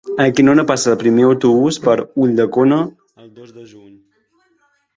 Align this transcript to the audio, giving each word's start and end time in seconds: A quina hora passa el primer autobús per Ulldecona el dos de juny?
A 0.23 0.25
quina 0.37 0.51
hora 0.53 0.63
passa 0.71 0.89
el 0.93 0.97
primer 1.03 1.27
autobús 1.27 1.77
per 1.83 1.95
Ulldecona 2.25 2.81
el 3.25 3.31
dos 3.37 3.55
de 3.59 3.69
juny? 3.75 3.95